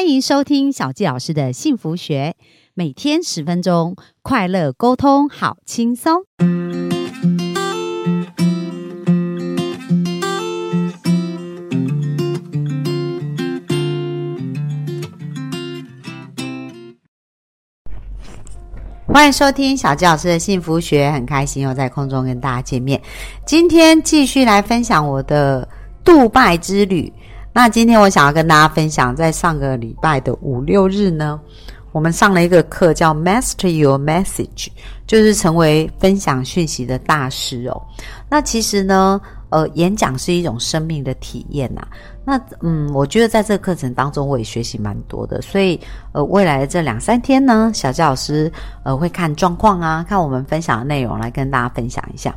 [0.00, 2.34] 欢迎收听小纪老师的幸福学，
[2.72, 6.22] 每天十分钟，快乐沟通，好轻松。
[19.06, 23.02] 欢迎收听小纪老师的幸福学，很开心又在空中跟大家见面。
[23.44, 25.68] 今天继续来分享我的
[26.02, 27.12] 杜拜之旅。
[27.52, 31.38] 那今天我想要跟大家分享，在上个礼拜的五六日呢，
[31.90, 34.68] 我们上了一个课叫 Master Your Message，
[35.06, 37.82] 就是成为分享讯息的大师哦。
[38.28, 41.86] 那其实呢，呃，演讲是一种生命的体验呐。
[42.24, 45.42] 那嗯，我觉得在这个课程当中，我也学习蛮多的。
[45.42, 45.78] 所以
[46.12, 48.50] 呃，未来的这两三天呢，小教老师
[48.84, 52.32] 呃会看状况啊，看我们分享的内容来跟大家分享一下。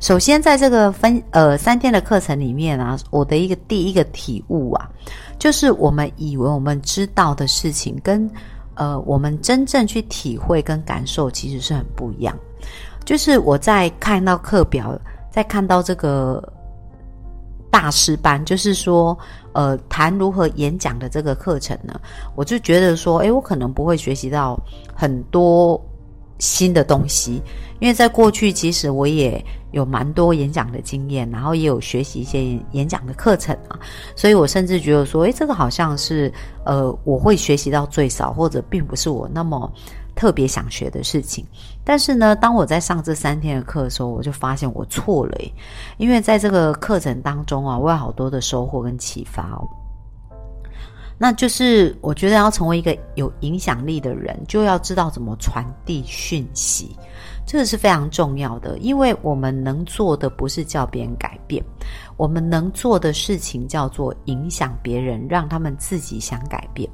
[0.00, 4.88] 首先，在这个分呃三天的课程里面啊，我的一个第一个体悟啊，
[5.38, 8.28] 就是我们以为我们知道的事情，跟
[8.74, 12.36] 呃我们真正去体会跟感受，其实是很不一样。
[13.04, 14.98] 就是我在看到课表，
[15.30, 16.42] 在看到这个。
[17.78, 19.16] 大师班就是说，
[19.52, 21.94] 呃，谈如何演讲的这个课程呢，
[22.34, 24.60] 我就觉得说，诶，我可能不会学习到
[24.92, 25.80] 很多
[26.40, 27.40] 新的东西，
[27.78, 33.78] 因为在过去其实我也有蛮多演讲的经验，然后也有学习一些演讲的课程啊，
[34.16, 36.32] 所以我甚至觉得说，诶，这个好像是
[36.64, 39.72] 呃，我会学习到最少，或者并不是我那么。
[40.18, 41.46] 特别想学的事情，
[41.84, 45.38] 但是呢，当我在上这三天的课的时候，我就发现我错了，
[45.96, 49.68] 因为在这个课程当中啊，我有好多的收获跟启发哦。
[51.18, 56.96] 那就是我觉得要成为一个有影响力的人，就要知道怎么传递讯息。
[57.44, 61.64] 这个是非常重要的，因为我们能做的不是叫别人改变，
[62.18, 66.88] 我们能做的事情叫做影响别人，让他们自己想改变。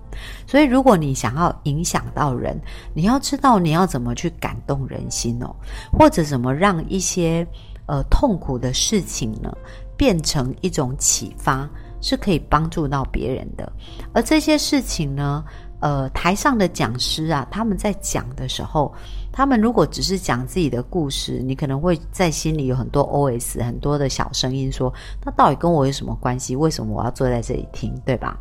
[0.47, 2.56] 所以，如果你想要影响到人，
[2.94, 5.53] 你要知道你要怎么去感动人心哦，
[5.92, 7.44] 或者怎么让一些
[7.86, 9.53] 呃痛苦的事情呢
[9.97, 11.69] 变成一种启发，
[12.04, 13.72] 是可以帮助到别人的。
[14.12, 15.42] 而这些事情呢，
[15.81, 18.92] 呃，台上的讲师啊，他们在讲的时候。
[19.37, 23.60] 他们如果只是讲自己的故事，你可能会在心里有很多 O.S.
[23.65, 24.94] 很多的小声音说
[25.26, 26.54] ：“那到底跟我有什么关系？
[26.54, 27.92] 为什么我要坐在这里听？
[28.06, 28.38] 对吧？”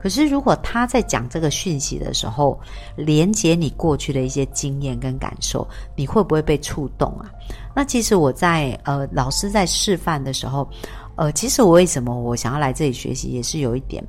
[0.00, 2.56] 可是如果他在讲这个讯息的时候，
[2.94, 7.28] 连接你过去的一些经验跟感受，你会不会被触动啊？
[7.74, 10.68] 那其实我在呃老师在示范的时候。
[11.18, 14.02] 呃，其实我为什么我想要来这里学习，也是有一点，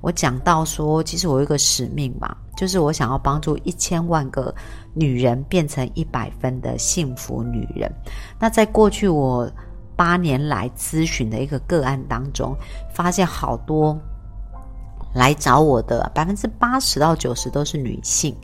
[0.00, 4.52] 我讲到说，其实我有一个使命嘛，就是我想要帮助一千万个
[4.92, 7.88] 女人变成一百分的幸福女人。
[8.36, 9.48] 那在过去我
[9.94, 12.52] 八年来咨询的一个个案当中，
[12.92, 13.96] 发现好多。
[15.16, 18.36] 来找我的百分之八十到九十都是女性，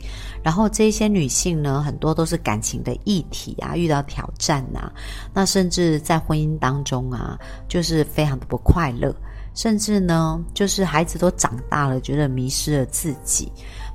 [0.43, 4.91] 然后这些女性呢，很多都是感情的议题啊，遇到挑战啊，
[5.33, 9.15] 那甚至在婚姻当中啊，就是非常的不快乐，
[9.53, 13.51] 甚至呢，就是孩子都长大了，觉得迷失了自己，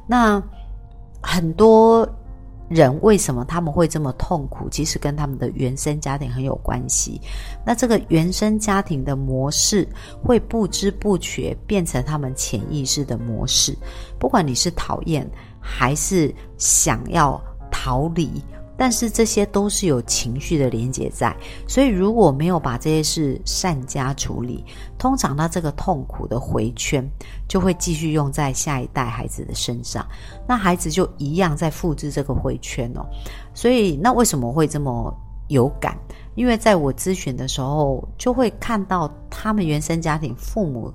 [0.07, 0.43] 那
[1.21, 2.09] 很多。
[2.69, 4.69] 人为什么他们会这么痛苦？
[4.69, 7.21] 其实跟他们的原生家庭很有关系。
[7.65, 9.89] 那这个原生家庭的模式
[10.23, 13.77] 会不知不觉变成他们潜意识的模式。
[14.19, 15.29] 不管你是讨厌
[15.61, 17.41] 还是想要
[17.71, 18.43] 逃离。
[18.79, 24.65] 但是这些都是有情绪的连接在，所以如果没有把这些事善加处理，
[24.97, 27.05] 通常他这个痛苦的回圈
[27.49, 30.07] 就会继续用在下一代孩子的身上，
[30.47, 33.05] 那孩子就一样在复制这个回圈哦。
[33.53, 35.13] 所以那为什么会这么
[35.49, 35.99] 有感？
[36.37, 40.95] 因为在我咨询的时候，就会看到他们原生家庭父母。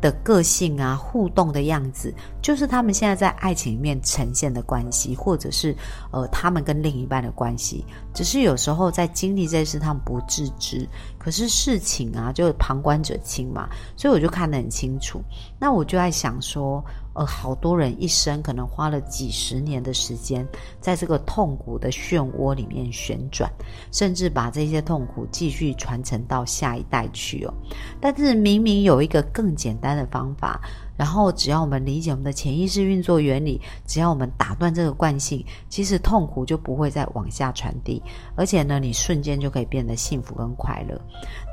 [0.00, 5.74] 的个性啊，互动的样子，就是他们现在在爱情里面呈现的关系，或者是
[6.10, 7.84] 呃，他们跟另一半的关系。
[8.14, 10.88] 只是有时候在经历这事，他们不自知。
[11.18, 15.20] 可是事情啊，就旁观者清嘛，所以我就看得很清楚。
[15.58, 16.84] 那我就在想说。
[17.14, 20.46] 呃，好多人一生可能花了几十年的时间，
[20.80, 23.50] 在这个痛苦的漩涡里面旋转，
[23.90, 27.52] 甚至把这些痛苦继续传承到下一代去哦。
[28.00, 30.60] 但是明明有一个更简单的方法。
[30.98, 38.02] 然后，只要我们理解我们的潜意识运作原理，只要我们打断这个惯性，其实痛苦就不会再往下传递，
[38.34, 41.00] 而且呢，你瞬间就可以变得幸福跟快乐。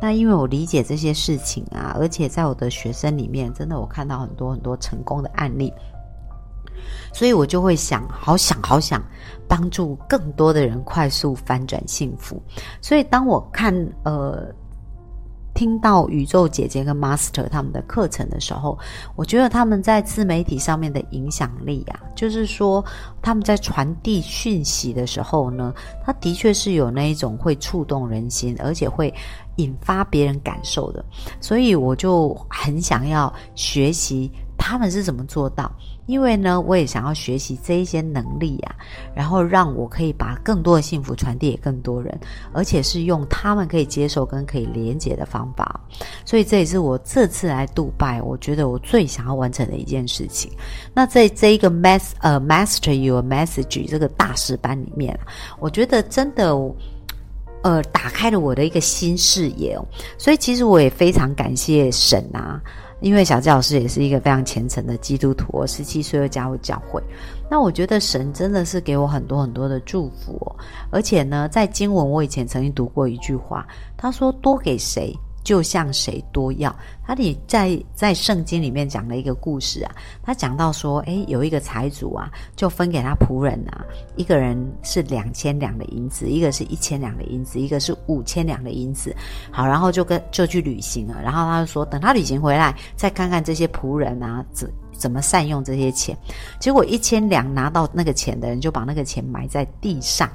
[0.02, 5.72] 那因为我理解这些事情啊，而且在我的学生里面，真的我看到很多很多成功的案例，
[7.14, 9.00] 所以我就会想，好想好想
[9.48, 12.42] 帮助更多的人快速翻转幸福。
[12.82, 13.72] 所以当我看
[14.02, 14.52] 呃。
[15.56, 18.78] 听到宇宙姐姐跟 Master 他们的课程的时候，
[19.16, 22.84] 我觉得他们在自媒体上面的影响力啊，就是说
[23.22, 25.74] 他们在传递讯息的时候呢，
[26.06, 29.12] 他的确是有那一种会触动人心，而且会
[29.56, 31.04] 引发别人感受的，
[31.40, 35.72] 所以我就很想要学习他们是怎么做到。
[36.06, 38.76] 因为呢，我也想要学习这一些能力啊，
[39.16, 42.16] 然后让我可以把更多的幸福传递给更多人，
[42.54, 45.80] 而且是用他们可以接受跟可以连接的方法。
[46.24, 50.52] 所以这也是我这次来杜拜，我觉得我最想要完成的一件事情。
[50.94, 55.20] 那在这一个 mas 呃 master your message 这个大师班里面，
[55.60, 56.56] 我觉得真的
[57.64, 59.76] 呃打开了我的一个新视野。
[60.18, 62.62] 所以其实我也非常感谢神啊。
[63.06, 67.00] 因为小教老师也是一个非常虔诚的基督徒，我十七岁就加入教会。
[67.52, 70.56] 那我觉得神真的是给我很多很多的祝福，哦
[70.90, 73.64] 而且呢，在经文我以前曾经读过一句话，
[73.96, 75.16] 他说：“多给谁。”
[75.46, 76.76] 就向谁多要？
[77.08, 89.16] 他里在在圣经里面讲了一个故事啊，他讲到说，诶，有一个财主啊，就分给他仆人啊，一个人是两千两的银子，一个是一千两的银子，一个是五千两的银子。
[89.52, 91.22] 好，然后就跟就去旅行了。
[91.22, 96.18] 然后他就说，等他旅行回来，再看看这些仆人啊，怎怎么善用这些钱。
[96.60, 100.28] 结果一千两拿到那个钱的人，就把那个钱埋在地上。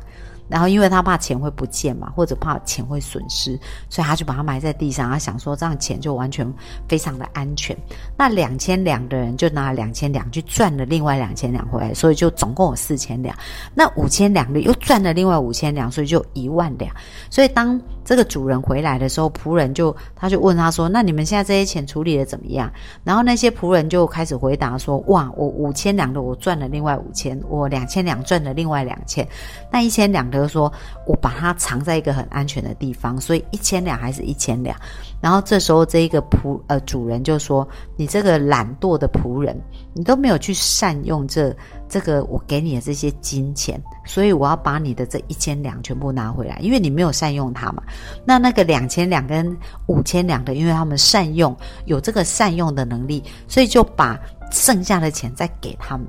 [0.50, 3.58] 然后，因为他怕钱会不见嘛，或者怕钱会损失，
[3.88, 5.08] 所以他就把它埋在地上。
[5.08, 6.52] 他想说，这样钱就完全
[6.88, 7.76] 非常的安全。
[8.16, 13.34] 那两千两的人就拿了两千两去赚了另外两千两回来，所以就总共有四千两。
[13.74, 16.92] 那五千两的又赚了另外五千两，所以就一万两。
[17.30, 22.70] 所以当这个主人回来的时候，仆人就他就问他说：“那你们现在这些钱处理的怎么样？”
[23.02, 29.26] 然后那些仆人就开始回答说：“哇，我五千两的我赚了另外五千，我两千两赚了另外两千，
[29.72, 30.72] 那一千两的。”说
[31.06, 34.76] 我把它藏在一个很安全的地方，所以一千两还是一千两。
[35.20, 39.56] 然后这时候这一个仆呃主人就说：“你这个懒惰的仆人，
[39.94, 41.54] 你都没有去善用这
[41.90, 47.82] 这个我给你的这些金钱，所以我要把你的这一千两全部拿回来，因为你没有善用它嘛。
[48.24, 49.54] 那那个两千两跟
[49.88, 51.54] 五千两的，因为他们善用
[51.86, 54.16] 有这个善用的能力，所以就把
[54.52, 56.06] 剩下的钱再给他们。”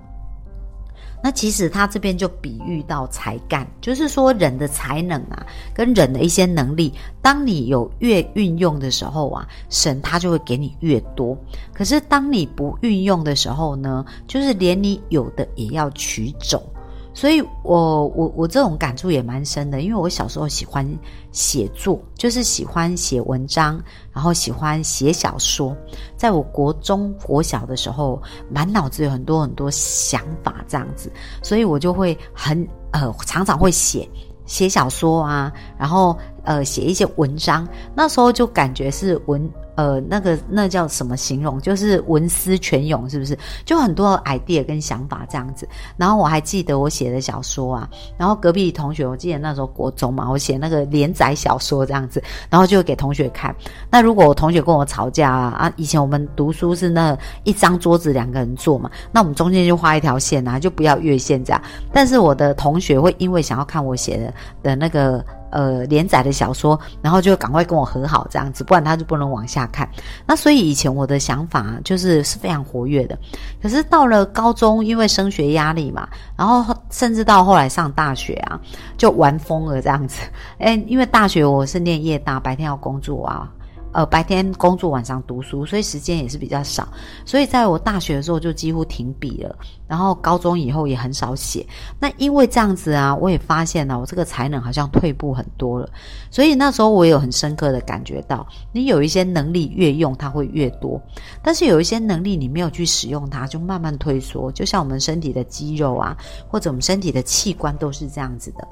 [1.23, 11.37] 那其实他这边就比喻到才干，就是说人的才能啊，跟人的一些能力，当你有越运用的时候啊，神他就会给你越多。
[11.73, 16.63] 可是当你不运用的时候呢，就是连你有的也要取走。
[17.13, 20.87] 所以，我我我这种感触也蛮深的，因为我小时候喜欢
[21.31, 23.81] 写作，就是喜欢写文章，
[24.13, 25.75] 然后喜欢写小说。
[26.15, 31.11] 在我国中国小的时候，满脑子有很多很多想法这样子，
[31.43, 34.07] 所以我就会很呃常常会写
[34.45, 37.67] 写小说啊，然后呃写一些文章。
[37.95, 39.49] 那时候就感觉是文。
[39.75, 41.59] 呃，那个那叫什么形容？
[41.61, 43.35] 就是文思泉涌，是不是？
[43.65, 45.67] 就很多 idea 跟想法这样子。
[45.95, 53.55] 然后我还记得我写的小说啊，然后隔壁同学，我记得那时候国中嘛，我写那个连载小说这样子，然后就给同学看。
[53.89, 61.61] 那如果我同学跟我吵架啊，啊，以前我们读书是那一张桌子两个人坐嘛，那我们中间就画一条线啊，就不要越线这样。
[61.93, 65.25] 但是我的同学会因为想要看我写的的那个。
[65.51, 69.87] 呃，连载的小说，然后就赶快跟我和好这样子，不然他就不能往下看。
[70.25, 73.17] 那所以以前我的想法就是是非常活跃的，
[73.61, 78.59] 可是到了高中，因为升学压力嘛，然后甚至到后来上大学啊，
[78.97, 80.21] 就玩疯了这样子。
[80.57, 83.49] 哎，因为大学我是念夜大，白天要工作啊。
[83.93, 86.87] 呃，白天工作，晚上读书，所以时间也是比较少。
[87.25, 89.55] 所以在我大学的时候就几乎停笔了，
[89.87, 91.65] 然后高中以后也很少写。
[91.99, 95.89] 那因为这样子啊，我也发现了我这个才能好像退步很多了。
[96.29, 101.01] 所以那时候我有很深刻的感觉到，你有一些能力越用它会越多，
[101.43, 104.51] 但是有一些能力你没有去使用它，就慢慢退缩。
[104.51, 106.15] 就像我们身体的肌肉啊，
[106.47, 108.67] 或者我们身体的器官都是这样子的。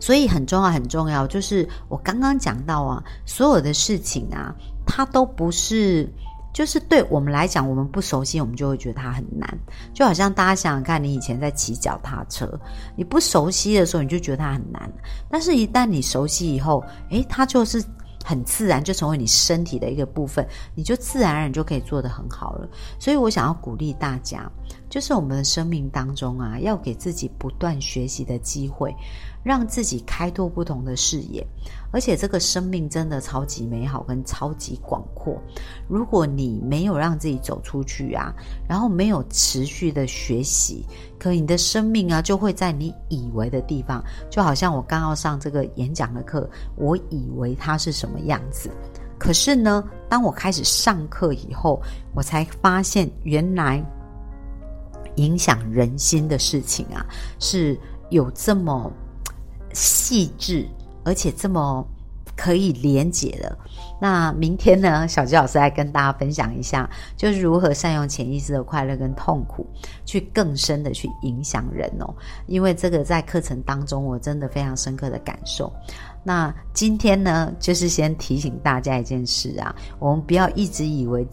[0.00, 4.54] 所以很重要，很重要，就是我刚刚讲到啊，所有的事情啊，
[4.86, 6.08] 它都不是，
[6.52, 9.58] 就是对我们来讲，我们不熟悉，我们就会觉得它很难。
[9.92, 12.48] 就好像大家想想看，你以前在骑脚踏车，
[12.96, 14.90] 你不熟悉的时候，你就觉得它很难。
[15.30, 17.82] 但是，一旦你熟悉以后，诶，它就是
[18.26, 22.68] 很自然，就成为你身体的一个部分，你就自然而然就可以做得很好了。
[22.98, 24.50] 所以我想要鼓励大家。
[24.88, 28.94] 就是我们的生命当中啊，要给自己不断学习的机会，
[29.42, 31.46] 让自己开拓不同的视野。
[31.90, 35.40] 而且这个生命真的超级美好，跟超级广阔。
[35.88, 38.32] 如果你没有让自己走出去啊，
[38.68, 40.84] 然后没有持续的学习，
[41.18, 48.70] 可你的生命啊，就会在你以为的地方，就好像我刚要上这个演讲的课，我以为它是什么样子。
[49.18, 51.80] 可是呢，当我开始上课以后，
[52.14, 53.82] 我才发现，原来
[55.14, 57.04] 影响人心的事情啊，
[57.38, 57.78] 是
[58.10, 58.92] 有这么
[59.72, 60.68] 细致，
[61.02, 61.86] 而且这么
[62.36, 63.58] 可以连结的。
[64.00, 69.66] 那明天呢，小吉老师来跟大家分享一下，就是如何善用潜意识的快乐跟痛苦，
[70.04, 72.14] 去更深的去影响人哦。
[72.46, 75.72] 因为这个在课程当中，我真的非常深刻的感受。
[76.22, 81.26] 那今天呢，就是先提醒大家一件事啊，我们不要一直以为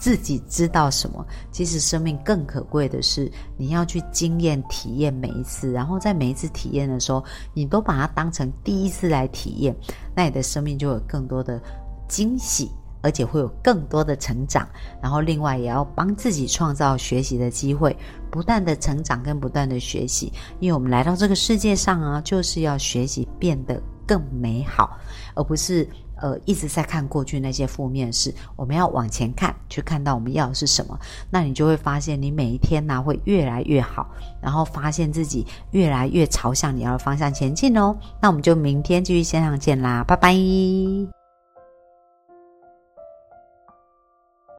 [0.00, 9.76] 自己知道什么，其实生命更可贵的是你要去经验体验每一次，然后在每一次体验的时候，你都把它当成第一次来体验，
[10.16, 11.60] 那你的生命就有更多的
[12.08, 12.70] 惊喜，
[13.02, 14.66] 而且会有更多的成长。
[15.02, 17.94] 然后另外也要帮自己创造学习的机会，
[18.30, 23.80] 不断的成长跟不断的学习，因为我们来到这个世界上啊，就是要学习变得。
[24.06, 24.98] 更美好，
[25.36, 25.88] 而不是
[26.20, 28.34] 呃一直在看过去那些负面事。
[28.56, 30.98] 我们要往前看，去看到我们要的是什么。
[31.30, 34.06] 那你就会发现，你每一天呢会越来越好，
[34.40, 37.96] 然后发现自己越来越朝向你要的方向前进哦。
[38.20, 41.19] 那我们就明天继续线上见啦，拜拜。